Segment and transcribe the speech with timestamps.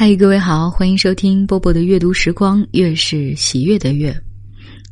[0.00, 4.10] 嗨，各位好，欢迎收听波波的阅读时光，越是喜悦的越。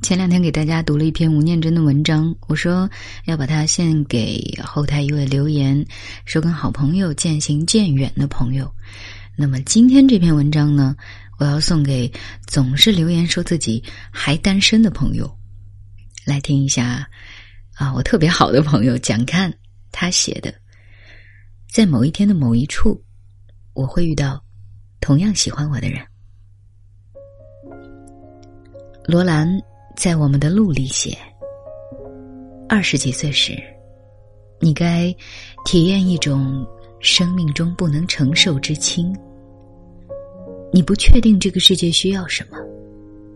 [0.03, 2.87] 前两天给大家读了一篇吴念真的文章，我说
[3.25, 5.83] 要把它献给后台一位留言
[6.27, 8.71] 说跟好朋友渐行渐远的朋友。
[9.35, 10.95] 那么今天这篇文章呢，
[11.39, 12.13] 我要送给
[12.47, 13.83] 总是留言说自己
[14.13, 15.35] 还单身的朋友。
[16.27, 17.09] 来听一下
[17.77, 19.51] 啊，我特别好的朋友蒋看
[19.91, 20.55] 他写的，
[21.73, 23.03] 在某一天的某一处，
[23.73, 24.45] 我会遇到。
[25.01, 26.05] 同样喜欢我的人，
[29.05, 29.49] 罗兰
[29.97, 31.17] 在我们的路里写：
[32.69, 33.57] 二十几岁时，
[34.61, 35.15] 你该
[35.65, 36.67] 体验一种
[37.01, 39.17] 生命中不能承受之轻。
[40.71, 42.59] 你不确定这个世界需要什么，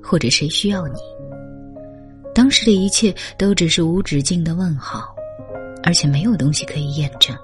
[0.02, 1.00] 或者谁需要你。
[2.34, 5.14] 当时的一切都只是无止境的问号，
[5.82, 7.34] 而且没有东西可以验证。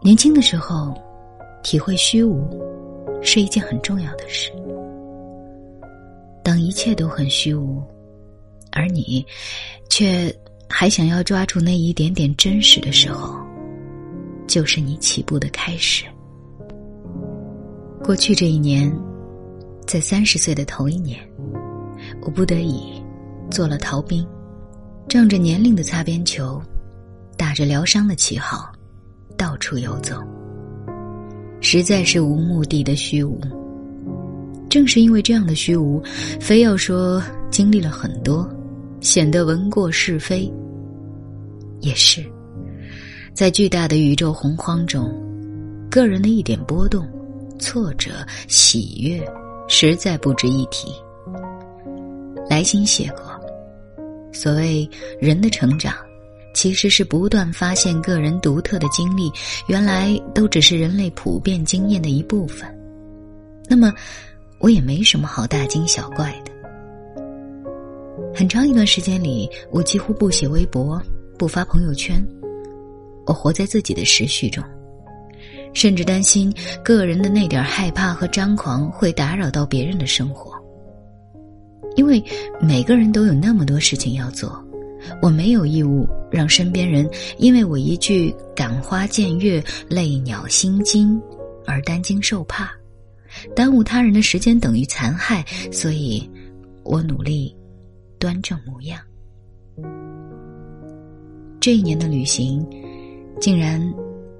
[0.00, 0.94] 年轻的时候。
[1.66, 2.48] 体会虚无
[3.20, 4.52] 是一件很重要的事。
[6.44, 7.82] 当一切都很虚无，
[8.70, 9.26] 而你
[9.90, 10.32] 却
[10.68, 13.36] 还想要抓住那一点点真实的时候，
[14.46, 16.04] 就是你起步的开始。
[18.00, 18.88] 过去这一年，
[19.88, 21.18] 在三十岁的头一年，
[22.22, 23.02] 我不得已
[23.50, 24.24] 做了逃兵，
[25.08, 26.62] 仗着年龄的擦边球，
[27.36, 28.70] 打着疗伤的旗号，
[29.36, 30.22] 到处游走。
[31.68, 33.40] 实在是无目的的虚无。
[34.70, 36.00] 正是因为这样的虚无，
[36.38, 38.48] 非要说经历了很多，
[39.00, 40.48] 显得闻过是非。
[41.80, 42.24] 也是，
[43.34, 45.12] 在巨大的宇宙洪荒中，
[45.90, 47.04] 个人的一点波动、
[47.58, 48.12] 挫折、
[48.46, 49.20] 喜悦，
[49.66, 50.86] 实在不值一提。
[52.48, 53.22] 来信写过，
[54.32, 55.92] 所谓人的成长。
[56.56, 59.30] 其实是不断发现个人独特的经历，
[59.66, 62.66] 原来都只是人类普遍经验的一部分。
[63.68, 63.92] 那么，
[64.58, 66.50] 我也没什么好大惊小怪的。
[68.34, 70.98] 很长一段时间里，我几乎不写微博，
[71.38, 72.26] 不发朋友圈，
[73.26, 74.64] 我活在自己的时序中，
[75.74, 76.50] 甚至担心
[76.82, 80.54] 个人的那点害怕和张狂会打扰到别人的生活，
[81.96, 82.24] 因为
[82.62, 84.65] 每个人都有那么多事情要做。
[85.22, 87.08] 我没有义务让身边人
[87.38, 91.20] 因为我一句“感花见月，泪鸟心惊”
[91.66, 92.70] 而担惊受怕，
[93.54, 95.44] 耽误他人的时间等于残害。
[95.72, 96.28] 所以，
[96.82, 97.54] 我努力
[98.18, 99.00] 端正模样。
[101.60, 102.64] 这一年的旅行，
[103.40, 103.80] 竟然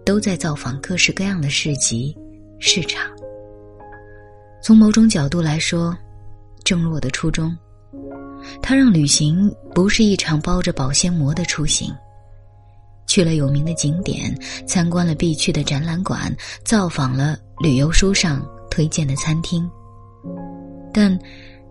[0.04, 2.16] 都在造访各式各样的市集、
[2.58, 3.10] 市场。
[4.62, 5.96] 从某种角度来说，
[6.64, 7.56] 正如我的初衷。
[8.62, 11.92] 他让旅行不是一场包着保鲜膜的出行，
[13.06, 14.36] 去了有名的景点，
[14.66, 16.34] 参观了必去的展览馆，
[16.64, 19.68] 造访了旅游书上推荐的餐厅，
[20.92, 21.18] 但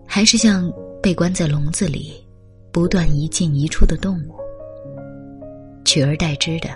[0.06, 0.72] 还是像
[1.02, 2.12] 被关在笼子里，
[2.72, 4.34] 不断一进一出的动物。
[5.84, 6.70] 取而代之的，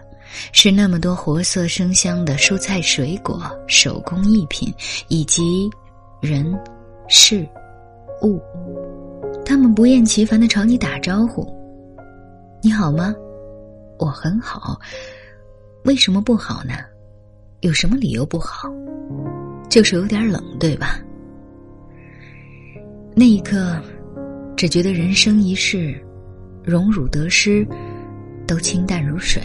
[0.52, 4.72] 是那么多活色生香的蔬菜、水果、手工艺品，
[5.08, 5.68] 以及
[6.20, 6.56] 人、
[7.08, 7.44] 事、
[8.22, 8.40] 物。
[9.50, 11.44] 他们不厌其烦的朝你打招呼
[12.62, 13.12] ：“你好吗？
[13.98, 14.80] 我很好。
[15.84, 16.74] 为什么不好呢？
[17.62, 18.70] 有什么理由不好？
[19.68, 21.00] 就是有点冷，对吧？”
[23.12, 23.76] 那一刻，
[24.56, 26.00] 只觉得人生一世，
[26.62, 27.66] 荣辱得失，
[28.46, 29.42] 都清淡如水。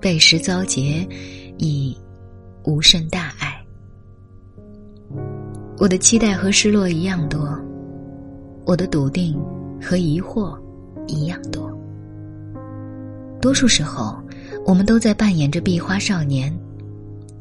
[0.00, 1.04] 背时遭劫，
[1.58, 1.98] 已
[2.62, 3.60] 无甚大碍。
[5.78, 7.60] 我的期待和失落一样多。
[8.64, 9.36] 我的笃定
[9.80, 10.56] 和疑惑
[11.06, 11.70] 一样多。
[13.40, 14.16] 多数时候，
[14.64, 16.56] 我们都在扮演着壁花少年，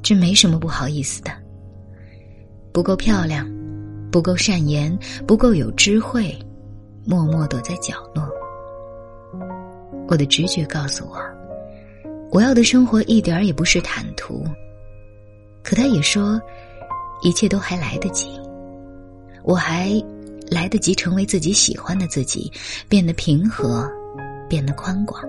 [0.02, 1.32] 这没什么不好意思的。
[2.74, 3.48] 不够漂亮，
[4.12, 6.36] 不够善言，不够有智慧，
[7.06, 8.28] 默默躲在角落。
[10.08, 11.20] 我的直觉告诉我，
[12.32, 14.44] 我要的生活一点儿也不是坦途。
[15.64, 16.42] 可他也说，
[17.22, 18.28] 一切都还来得及，
[19.44, 19.92] 我还。
[20.52, 22.52] 来得及成为自己喜欢的自己，
[22.90, 23.90] 变得平和，
[24.50, 25.24] 变得宽广。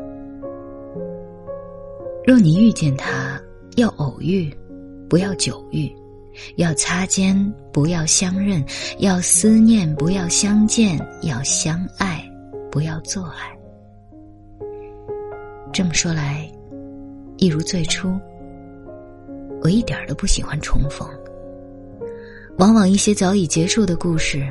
[2.27, 3.41] 若你遇见他，
[3.77, 4.53] 要偶遇，
[5.09, 5.89] 不要久遇；
[6.57, 8.61] 要擦肩，不要相认；
[8.99, 12.29] 要思念，不要相见；要相爱，
[12.69, 13.57] 不要做爱。
[15.73, 16.51] 这么说来，
[17.37, 18.19] 一如最初，
[19.63, 21.09] 我一点都不喜欢重逢。
[22.59, 24.45] 往往一些早已结束的故事。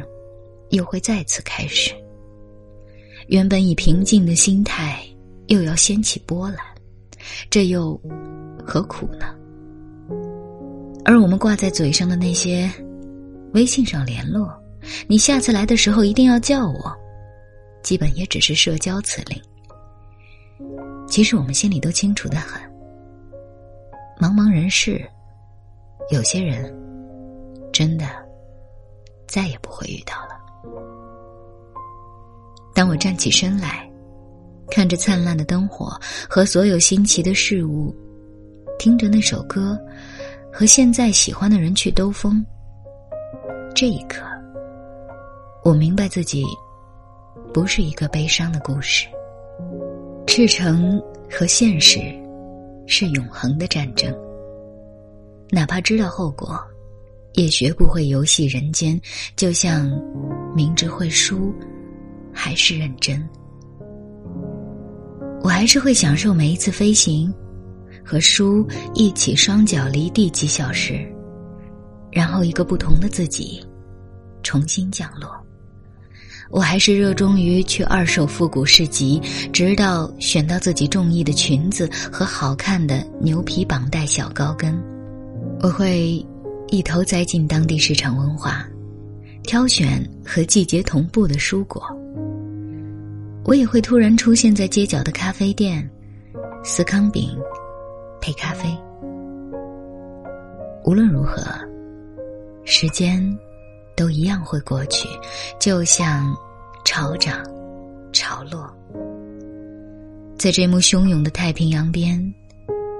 [0.71, 1.93] 又会再次开始。
[3.27, 5.01] 原本以平静的心态，
[5.47, 6.59] 又要掀起波澜，
[7.49, 7.99] 这又
[8.65, 9.33] 何苦呢？
[11.05, 12.69] 而我们挂在嘴上的那些，
[13.53, 14.51] 微信上联络，
[15.07, 16.93] 你下次来的时候一定要叫我，
[17.83, 19.41] 基本也只是社交辞令。
[21.07, 22.61] 其实我们心里都清楚的很，
[24.19, 25.03] 茫茫人世，
[26.11, 26.73] 有些人
[27.73, 28.05] 真的
[29.27, 30.30] 再也不会遇到了。
[32.81, 33.87] 当我站起身来，
[34.71, 35.95] 看着灿烂的灯火
[36.27, 37.95] 和所有新奇的事物，
[38.79, 39.77] 听着那首歌，
[40.51, 42.43] 和现在喜欢的人去兜风，
[43.75, 44.25] 这一刻，
[45.63, 46.43] 我明白自己
[47.53, 49.05] 不是一个悲伤的故事。
[50.25, 50.99] 赤诚
[51.29, 51.99] 和现实
[52.87, 54.11] 是永恒的战争，
[55.51, 56.59] 哪怕知道后果，
[57.33, 58.99] 也学不会游戏人间。
[59.35, 59.87] 就像
[60.55, 61.53] 明知会输，
[62.33, 63.27] 还是认真。
[65.41, 67.33] 我还是会享受每一次飞行，
[68.05, 71.03] 和书一起双脚离地几小时，
[72.11, 73.65] 然后一个不同的自己
[74.43, 75.29] 重新降落。
[76.51, 79.21] 我还是热衷于去二手复古市集，
[79.53, 84.77] 直到选到自己中意的裙子和好看的牛皮绑带小高跟。
[85.61, 86.23] 我会
[86.67, 88.67] 一头栽进当地市场文化，
[89.43, 91.83] 挑选和季节同步的蔬果。
[93.43, 95.89] 我也会突然出现在街角的咖啡店，
[96.63, 97.37] 司康饼
[98.21, 98.69] 配咖啡。
[100.83, 101.41] 无论如何，
[102.65, 103.37] 时间。
[103.93, 105.07] 都一样会过去，
[105.59, 106.35] 就像
[106.83, 107.43] 潮涨
[108.11, 108.67] 潮落。
[110.39, 112.33] 在这幕汹涌的太平洋边，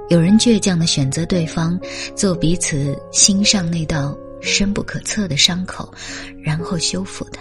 [0.10, 1.80] 有人倔强的选择对方
[2.14, 5.94] 做彼此心上那道深不可测的伤口，
[6.42, 7.40] 然后修复的，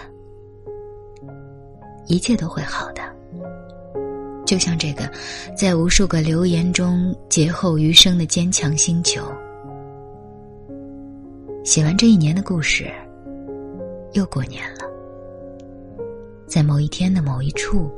[2.07, 3.03] 一切都会好的。
[4.47, 5.11] 就像这个
[5.57, 9.23] 在无数个流言中劫后余生的坚强星球。
[11.65, 12.91] 写完这一年的故事。
[14.15, 14.81] 又过年了，
[16.45, 17.89] 在某一天的某一处，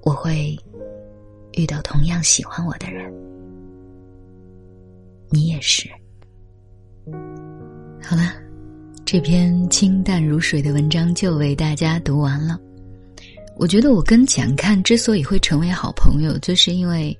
[0.00, 0.56] 我会
[1.52, 3.12] 遇到同样喜欢我的人，
[5.28, 5.86] 你也是。
[8.06, 8.34] 好了，
[9.06, 12.58] 这篇清淡如水的文章就为大家读完了。
[13.56, 17.16] 我觉得我跟蒋看之所以会成为好朋友，就是因为，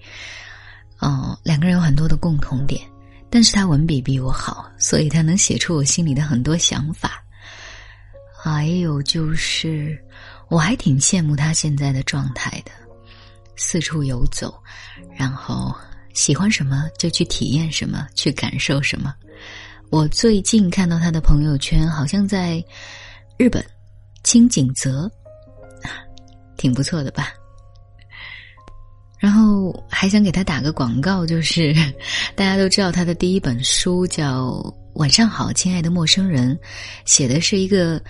[0.98, 2.82] 哦，两个人有很多的共同点，
[3.30, 7.24] 但是他文笔比我好，所以他能写出我心里的很多想法。
[8.36, 9.98] 还有就是，
[10.48, 12.70] 我还挺羡慕他现在的状态的，
[13.56, 14.54] 四处游走，
[15.16, 15.74] 然后
[16.12, 19.14] 喜欢什么就去体验什么，去感受什么。
[19.90, 22.62] 我最近看到他的朋友圈，好像在
[23.38, 23.64] 日本
[24.22, 25.10] 清景泽，
[26.56, 27.28] 挺不错的吧？
[29.18, 31.74] 然后还想给他打个广告，就是
[32.34, 34.46] 大家都知道他的第一本书叫
[34.94, 36.54] 《晚上好，亲爱的陌生人》，
[37.04, 38.00] 写的是一个。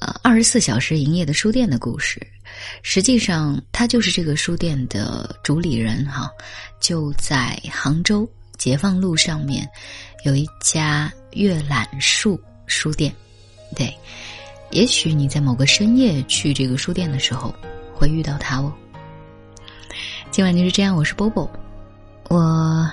[0.00, 2.20] 呃，二十四小时营业的书店的故事，
[2.82, 6.28] 实际上他就是这个书店的主理人哈。
[6.80, 8.28] 就在杭州
[8.58, 9.68] 解放路上面，
[10.24, 13.12] 有一家阅览树书店。
[13.76, 13.92] 对，
[14.70, 17.54] 也许你在某个深夜去这个书店的时候，
[17.94, 18.72] 会遇到他哦。
[20.30, 21.48] 今晚就是这样，我是波波，
[22.28, 22.90] 我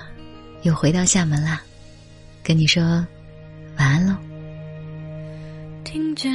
[0.64, 1.62] 又回到厦门啦，
[2.44, 2.84] 跟你说
[3.78, 4.16] 晚安喽。
[5.84, 6.32] 听见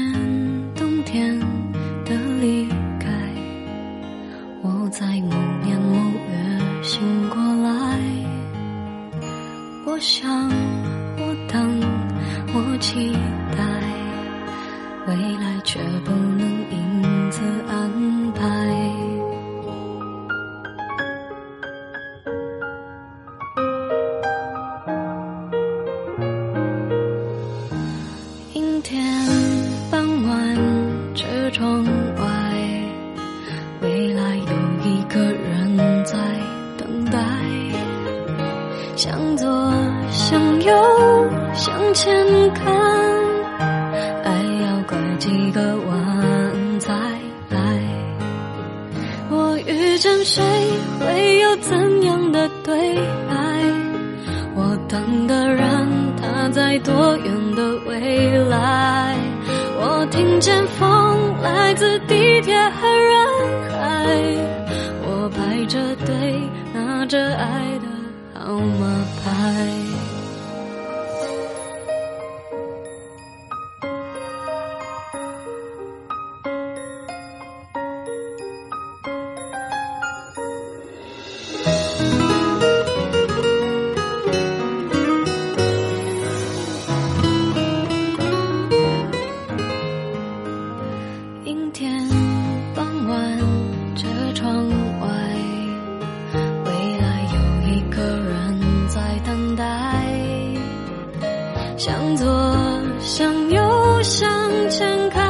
[0.75, 1.39] 冬天
[2.05, 2.69] 的离
[3.01, 3.09] 开，
[4.63, 5.31] 我在某
[5.63, 5.95] 年某
[6.29, 7.66] 月醒过来。
[9.89, 10.29] 我想，
[11.17, 11.81] 我等，
[12.53, 13.13] 我期
[13.57, 13.63] 待，
[15.07, 16.41] 未来却不能
[16.73, 18.43] 因此安排。
[28.55, 29.01] 阴天，
[29.89, 30.57] 傍晚，
[31.15, 31.85] 车窗
[32.17, 32.25] 外，
[33.83, 34.56] 未来。
[40.67, 42.75] 又向前看，
[44.25, 44.31] 爱
[44.65, 46.93] 要拐几个弯才
[47.51, 47.59] 来。
[49.31, 50.43] 我遇见谁，
[50.99, 52.97] 会有怎样的对
[53.29, 53.35] 白？
[54.57, 55.89] 我等的人，
[56.21, 59.17] 他在多远的未来？
[59.79, 63.27] 我听见风来自地铁和人
[63.71, 64.07] 海。
[65.05, 66.41] 我排着队，
[66.75, 69.76] 拿着爱的号码牌。
[103.07, 104.29] 向右，向
[104.69, 105.23] 前看。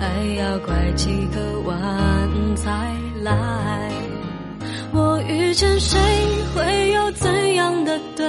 [0.00, 1.76] 爱要拐几个弯
[2.56, 2.72] 才
[3.22, 3.92] 来。
[4.92, 5.98] 我遇见谁，
[6.54, 8.26] 会有怎样的对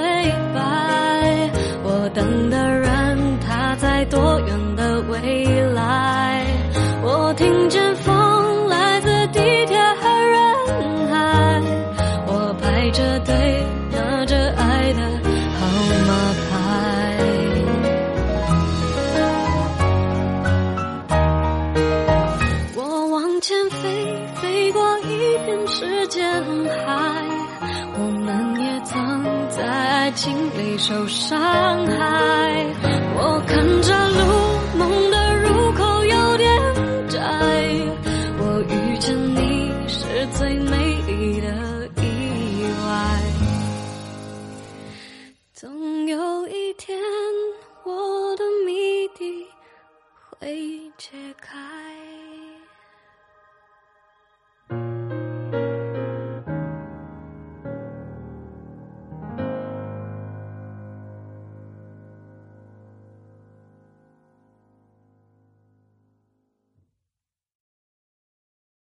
[0.54, 1.50] 白？
[1.82, 5.61] 我等的人，他在多远的未来？
[25.92, 26.24] 时间
[26.86, 27.22] 海，
[27.98, 31.38] 我们也曾在爱情里受伤
[31.86, 32.66] 害。
[33.14, 34.20] 我看着路，
[34.78, 35.21] 梦的